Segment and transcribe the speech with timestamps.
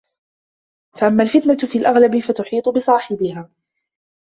[0.99, 3.49] فَأَمَّا الْفِتْنَةُ فِي الْأَغْلَبِ فَتُحِيطُ بِصَاحِبِهَا